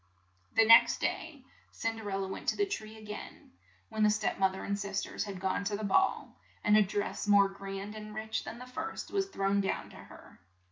[0.55, 3.51] The next day, Cin der el la went to the tree a gain,
[3.89, 6.81] when the step moth er and sis ters had gone to the ball, and a
[6.81, 10.39] dress more grand and rich than the first was thrown down to her.